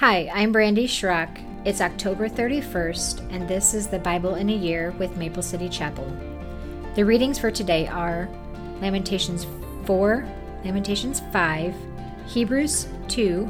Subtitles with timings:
[0.00, 1.28] Hi, I'm Brandi Schrock.
[1.66, 6.10] It's October 31st, and this is the Bible in a Year with Maple City Chapel.
[6.94, 8.26] The readings for today are
[8.80, 9.46] Lamentations
[9.84, 10.26] 4,
[10.64, 11.74] Lamentations 5,
[12.28, 13.46] Hebrews 2,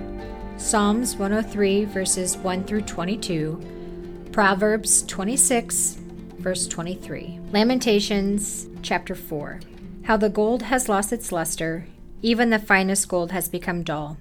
[0.57, 5.99] Psalms 103, verses 1 through 22, Proverbs 26,
[6.41, 7.39] verse 23.
[7.53, 9.61] Lamentations chapter 4.
[10.03, 11.87] How the gold has lost its luster,
[12.23, 14.17] even the finest gold has become dull.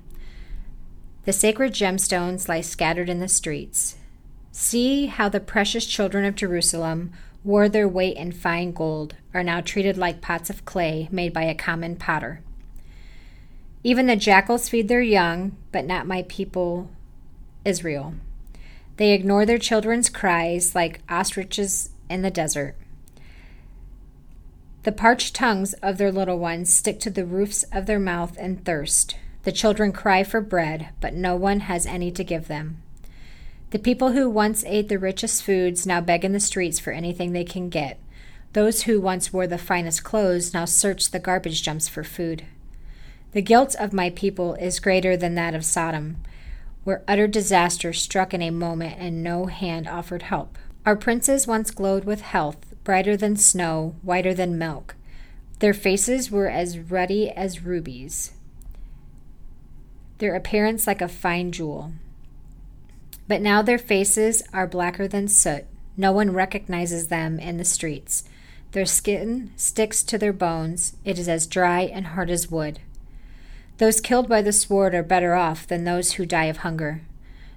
[1.29, 3.97] The sacred gemstones lie scattered in the streets.
[4.51, 7.11] See how the precious children of Jerusalem
[7.43, 11.43] wore their weight in fine gold, are now treated like pots of clay made by
[11.43, 12.41] a common potter.
[13.83, 16.89] Even the jackals feed their young, but not my people,
[17.63, 18.15] Israel.
[18.97, 22.75] They ignore their children's cries like ostriches in the desert.
[24.81, 28.65] The parched tongues of their little ones stick to the roofs of their mouth and
[28.65, 29.15] thirst.
[29.43, 32.81] The children cry for bread, but no one has any to give them.
[33.71, 37.31] The people who once ate the richest foods now beg in the streets for anything
[37.31, 37.99] they can get.
[38.53, 42.45] Those who once wore the finest clothes now search the garbage dumps for food.
[43.31, 46.17] The guilt of my people is greater than that of Sodom,
[46.83, 50.57] where utter disaster struck in a moment and no hand offered help.
[50.83, 54.95] Our princes once glowed with health, brighter than snow, whiter than milk.
[55.59, 58.31] Their faces were as ruddy as rubies,
[60.19, 61.91] their appearance like a fine jewel.
[63.27, 65.65] But now their faces are blacker than soot.
[65.97, 68.23] No one recognizes them in the streets.
[68.71, 70.95] Their skin sticks to their bones.
[71.03, 72.79] It is as dry and hard as wood.
[73.77, 77.01] Those killed by the sword are better off than those who die of hunger.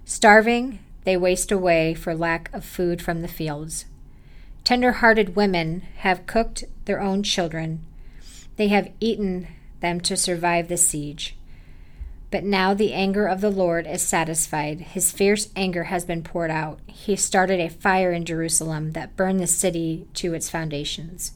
[0.04, 3.86] Starving, they waste away for lack of food from the fields.
[4.64, 7.84] Tender hearted women have cooked their own children.
[8.56, 9.48] They have eaten
[9.80, 11.36] them to survive the siege.
[12.32, 14.80] But now the anger of the Lord is satisfied.
[14.80, 16.80] His fierce anger has been poured out.
[16.86, 21.32] He started a fire in Jerusalem that burned the city to its foundations.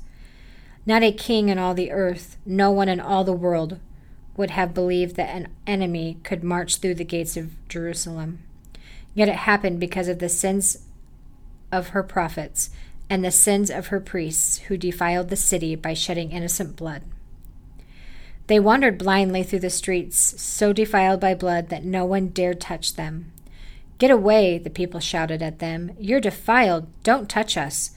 [0.86, 3.78] Not a king in all the earth, no one in all the world,
[4.38, 8.38] would have believed that an enemy could march through the gates of Jerusalem.
[9.12, 10.78] Yet it happened because of the sins
[11.70, 12.70] of her prophets
[13.10, 17.03] and the sins of her priests who defiled the city by shedding innocent blood.
[18.46, 22.94] They wandered blindly through the streets, so defiled by blood that no one dared touch
[22.94, 23.32] them.
[23.98, 25.92] Get away, the people shouted at them.
[25.98, 26.86] You're defiled.
[27.02, 27.92] Don't touch us.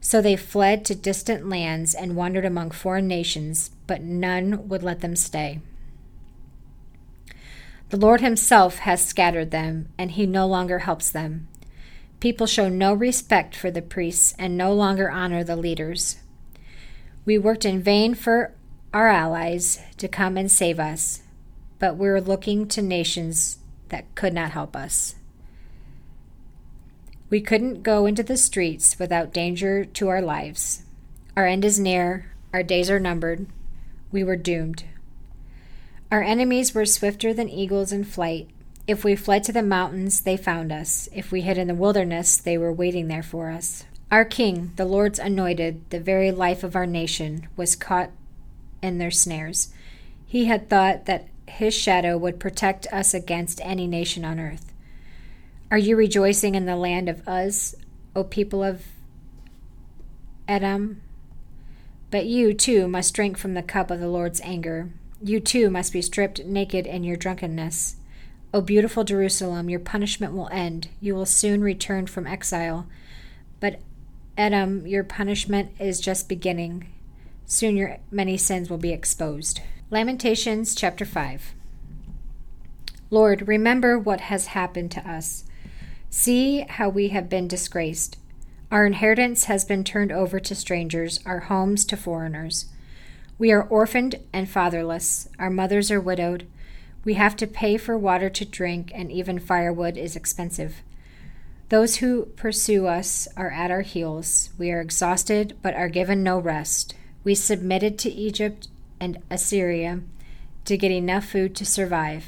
[0.00, 5.00] So they fled to distant lands and wandered among foreign nations, but none would let
[5.00, 5.60] them stay.
[7.90, 11.46] The Lord Himself has scattered them, and He no longer helps them.
[12.18, 16.16] People show no respect for the priests and no longer honor the leaders.
[17.24, 18.52] We worked in vain for
[18.92, 21.22] our allies to come and save us,
[21.78, 23.58] but we're looking to nations
[23.88, 25.14] that could not help us.
[27.28, 30.84] We couldn't go into the streets without danger to our lives.
[31.36, 33.46] Our end is near, our days are numbered.
[34.12, 34.84] We were doomed.
[36.10, 38.48] Our enemies were swifter than eagles in flight.
[38.86, 41.08] If we fled to the mountains, they found us.
[41.12, 43.84] If we hid in the wilderness, they were waiting there for us.
[44.10, 48.10] Our king, the Lord's anointed, the very life of our nation, was caught
[48.86, 49.68] in their snares.
[50.26, 54.72] He had thought that his shadow would protect us against any nation on earth.
[55.70, 57.74] Are you rejoicing in the land of Uz,
[58.14, 58.84] O people of
[60.48, 61.02] Edom?
[62.10, 64.90] But you, too, must drink from the cup of the Lord's anger.
[65.22, 67.96] You too must be stripped naked in your drunkenness.
[68.54, 70.88] O beautiful Jerusalem, your punishment will end.
[71.00, 72.86] You will soon return from exile.
[73.60, 73.80] But
[74.38, 76.92] Edom, your punishment is just beginning.
[77.48, 79.60] Soon your many sins will be exposed.
[79.88, 81.54] Lamentations chapter 5.
[83.08, 85.44] Lord, remember what has happened to us.
[86.10, 88.18] See how we have been disgraced.
[88.72, 92.66] Our inheritance has been turned over to strangers, our homes to foreigners.
[93.38, 95.28] We are orphaned and fatherless.
[95.38, 96.48] Our mothers are widowed.
[97.04, 100.82] We have to pay for water to drink, and even firewood is expensive.
[101.68, 104.50] Those who pursue us are at our heels.
[104.58, 106.96] We are exhausted, but are given no rest.
[107.26, 108.68] We submitted to Egypt
[109.00, 110.02] and Assyria
[110.64, 112.26] to get enough food to survive.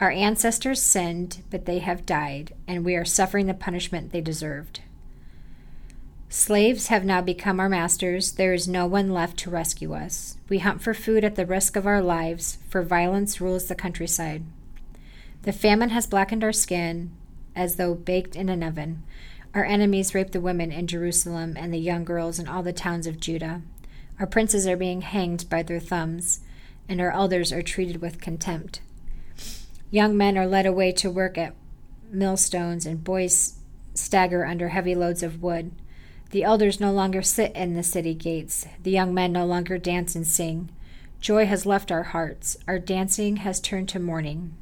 [0.00, 4.80] Our ancestors sinned, but they have died, and we are suffering the punishment they deserved.
[6.28, 8.32] Slaves have now become our masters.
[8.32, 10.38] There is no one left to rescue us.
[10.48, 14.42] We hunt for food at the risk of our lives, for violence rules the countryside.
[15.42, 17.12] The famine has blackened our skin
[17.54, 19.04] as though baked in an oven.
[19.54, 23.06] Our enemies rape the women in Jerusalem and the young girls in all the towns
[23.06, 23.62] of Judah.
[24.22, 26.42] Our princes are being hanged by their thumbs,
[26.88, 28.80] and our elders are treated with contempt.
[29.90, 31.56] Young men are led away to work at
[32.08, 33.54] millstones, and boys
[33.94, 35.72] stagger under heavy loads of wood.
[36.30, 38.64] The elders no longer sit in the city gates.
[38.84, 40.68] The young men no longer dance and sing.
[41.20, 42.56] Joy has left our hearts.
[42.68, 44.54] Our dancing has turned to mourning.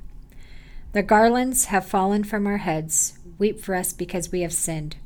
[0.94, 3.18] The garlands have fallen from our heads.
[3.36, 4.96] Weep for us because we have sinned.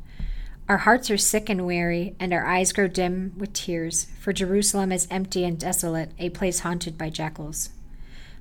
[0.66, 4.92] Our hearts are sick and weary, and our eyes grow dim with tears, for Jerusalem
[4.92, 7.68] is empty and desolate, a place haunted by jackals.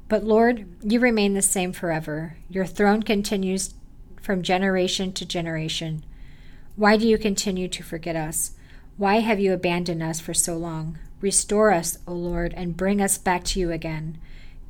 [0.08, 2.38] But Lord, you remain the same forever.
[2.50, 3.74] Your throne continues
[4.22, 6.06] from generation to generation.
[6.78, 8.52] Why do you continue to forget us?
[8.96, 11.00] Why have you abandoned us for so long?
[11.20, 14.18] Restore us, O Lord, and bring us back to you again.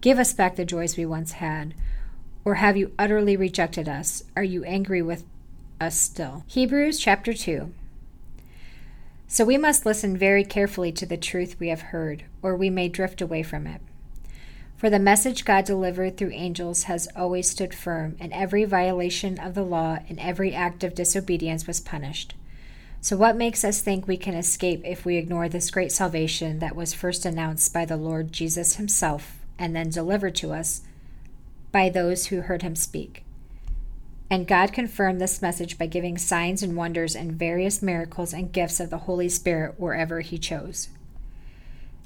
[0.02, 1.76] Give us back the joys we once had.
[2.46, 4.24] Or have you utterly rejected us?
[4.36, 5.24] Are you angry with
[5.84, 6.44] us still?
[6.48, 7.72] Hebrews chapter 2.
[9.28, 12.88] So we must listen very carefully to the truth we have heard, or we may
[12.88, 13.82] drift away from it.
[14.78, 19.54] For the message God delivered through angels has always stood firm, and every violation of
[19.54, 22.36] the law and every act of disobedience was punished.
[23.02, 26.76] So, what makes us think we can escape if we ignore this great salvation that
[26.76, 30.82] was first announced by the Lord Jesus Himself and then delivered to us
[31.72, 33.23] by those who heard Him speak?
[34.34, 38.80] And God confirmed this message by giving signs and wonders and various miracles and gifts
[38.80, 40.90] of the Holy Spirit wherever He chose.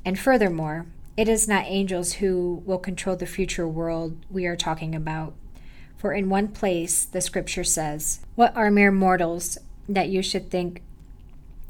[0.04, 4.94] And furthermore, it is not angels who will control the future world we are talking
[4.94, 5.36] about.
[5.96, 9.58] For in one place the scripture says, What are mere mortals
[9.88, 10.82] that you should think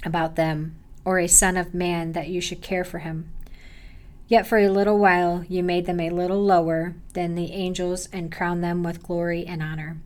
[0.03, 0.75] about them,
[1.05, 3.31] or a son of man that you should care for him.
[4.27, 8.31] Yet for a little while you made them a little lower than the angels and
[8.31, 9.97] crowned them with glory and honor.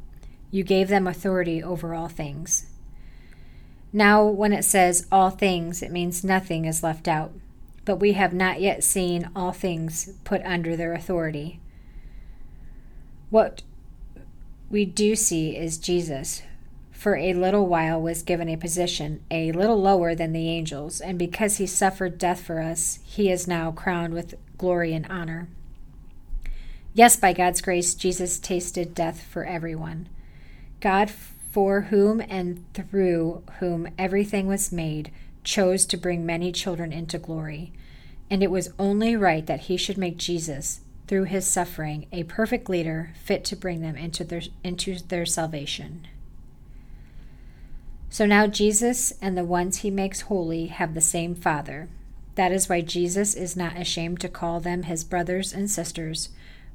[0.51, 2.67] You gave them authority over all things.
[3.93, 7.33] Now, when it says all things, it means nothing is left out,
[7.83, 11.59] but we have not yet seen all things put under their authority.
[13.29, 13.63] What
[14.69, 16.43] we do see is Jesus,
[16.91, 21.17] for a little while was given a position a little lower than the angels, and
[21.17, 25.49] because he suffered death for us, he is now crowned with glory and honor.
[26.93, 30.07] Yes, by God's grace, Jesus tasted death for everyone.
[30.81, 31.09] God,
[31.51, 35.11] for whom and through whom everything was made,
[35.43, 37.71] chose to bring many children into glory.
[38.29, 42.69] And it was only right that he should make Jesus, through his suffering, a perfect
[42.69, 46.07] leader fit to bring them into their, into their salvation.
[48.09, 51.89] So now Jesus and the ones he makes holy have the same Father.
[52.35, 56.29] That is why Jesus is not ashamed to call them his brothers and sisters,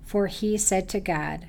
[0.05, 1.47] for he said to God,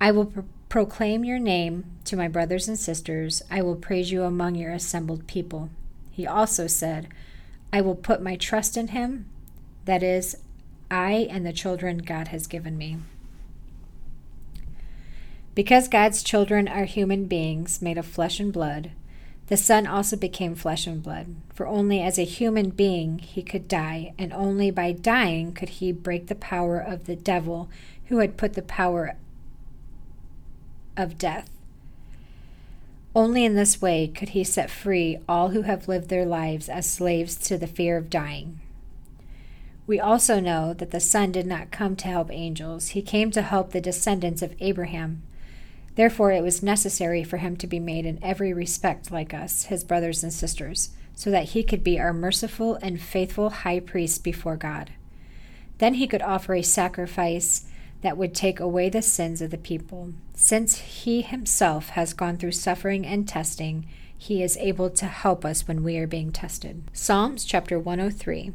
[0.00, 0.32] I will
[0.74, 5.28] proclaim your name to my brothers and sisters, I will praise you among your assembled
[5.28, 5.70] people.
[6.10, 7.06] He also said,
[7.72, 9.26] I will put my trust in him,
[9.84, 10.36] that is,
[10.90, 12.96] I and the children God has given me.
[15.54, 18.90] Because God's children are human beings made of flesh and blood,
[19.46, 23.68] the Son also became flesh and blood, for only as a human being he could
[23.68, 27.68] die, and only by dying could he break the power of the devil
[28.06, 29.14] who had put the power
[30.96, 31.50] of death.
[33.14, 36.90] Only in this way could he set free all who have lived their lives as
[36.90, 38.60] slaves to the fear of dying.
[39.86, 43.42] We also know that the Son did not come to help angels, he came to
[43.42, 45.22] help the descendants of Abraham.
[45.94, 49.84] Therefore, it was necessary for him to be made in every respect like us, his
[49.84, 54.56] brothers and sisters, so that he could be our merciful and faithful high priest before
[54.56, 54.90] God.
[55.78, 57.66] Then he could offer a sacrifice
[58.04, 60.12] that would take away the sins of the people.
[60.34, 65.66] Since he himself has gone through suffering and testing, he is able to help us
[65.66, 66.82] when we are being tested.
[66.92, 68.52] Psalms chapter 103.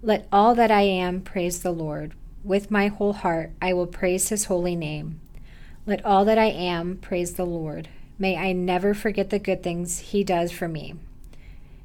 [0.00, 2.14] Let all that I am praise the Lord.
[2.42, 5.20] With my whole heart, I will praise his holy name.
[5.84, 7.90] Let all that I am praise the Lord.
[8.18, 10.94] May I never forget the good things he does for me.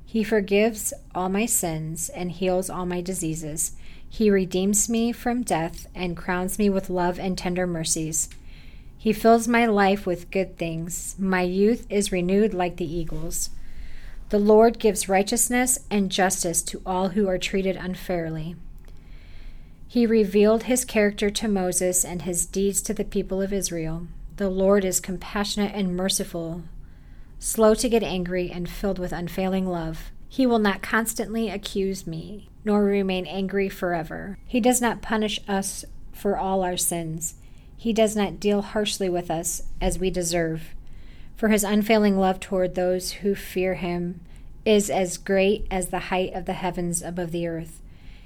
[0.06, 3.74] He forgives all my sins and heals all my diseases.
[4.14, 8.28] He redeems me from death and crowns me with love and tender mercies.
[8.98, 11.16] He fills my life with good things.
[11.18, 13.52] My youth is renewed like the eagles.
[14.28, 18.58] The Lord gives righteousness and justice to all who are treated unfairly.
[19.88, 24.08] He revealed his character to Moses and his deeds to the people of Israel.
[24.36, 26.64] The Lord is compassionate and merciful,
[27.40, 30.12] slow to get angry, and filled with unfailing love.
[30.34, 34.38] He will not constantly accuse me, nor remain angry forever.
[34.48, 35.84] He does not punish us
[36.14, 37.36] for all our sins.
[37.76, 40.74] He does not deal harshly with us as we deserve.
[41.36, 44.22] For his unfailing love toward those who fear him
[44.64, 47.82] is as great as the height of the heavens above the earth.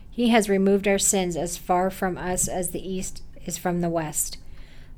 [0.08, 3.90] He has removed our sins as far from us as the east is from the
[3.90, 4.38] west.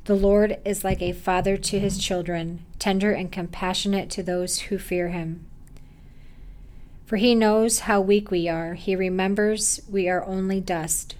[0.03, 4.77] The Lord is like a father to his children, tender and compassionate to those who
[4.77, 5.45] fear him.
[7.07, 11.15] For he knows how weak we are, he remembers we are only dust.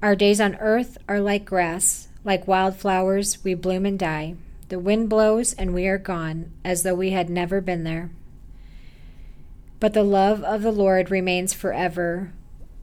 [0.00, 4.36] Our days on earth are like grass, like wildflowers, we bloom and die.
[4.68, 8.10] The wind blows and we are gone, as though we had never been there.
[9.80, 12.32] But the love of the Lord remains forever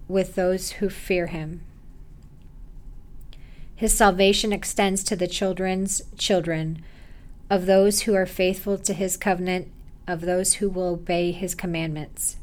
[0.10, 1.62] with those who fear him.
[3.74, 6.84] His salvation extends to the children's children,
[7.50, 9.72] of those who are faithful to his covenant,
[10.12, 12.38] of those who will obey his commandments.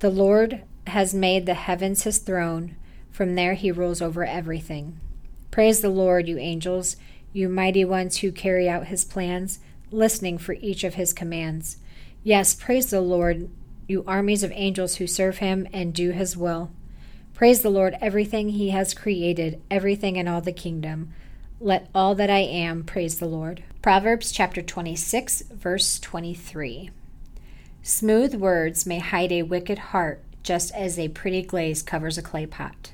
[0.00, 2.76] The Lord has made the heavens his throne,
[3.10, 5.00] from there he rules over everything.
[5.50, 6.96] Praise the Lord, you angels,
[7.32, 11.78] you mighty ones who carry out his plans, listening for each of his commands.
[12.22, 13.48] Yes, praise the Lord,
[13.88, 16.70] you armies of angels who serve him and do his will.
[17.34, 21.12] Praise the Lord, everything he has created, everything in all the kingdom.
[21.64, 23.62] Let all that I am praise the Lord.
[23.82, 26.90] Proverbs chapter 26, verse 23.
[27.84, 32.46] Smooth words may hide a wicked heart, just as a pretty glaze covers a clay
[32.46, 32.90] pot.